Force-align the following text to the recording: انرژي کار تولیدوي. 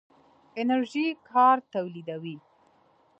انرژي 0.61 1.07
کار 1.29 1.57
تولیدوي. 1.73 2.37